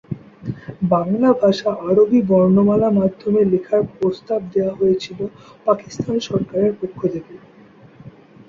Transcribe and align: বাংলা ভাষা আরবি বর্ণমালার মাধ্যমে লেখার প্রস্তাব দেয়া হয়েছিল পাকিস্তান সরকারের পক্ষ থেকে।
বাংলা 0.91 1.29
ভাষা 1.41 1.69
আরবি 1.87 2.19
বর্ণমালার 2.29 2.97
মাধ্যমে 2.99 3.41
লেখার 3.51 3.83
প্রস্তাব 3.93 4.39
দেয়া 4.53 4.73
হয়েছিল 4.75 5.19
পাকিস্তান 5.67 6.15
সরকারের 6.29 6.73
পক্ষ 6.81 6.99
থেকে। 7.13 7.33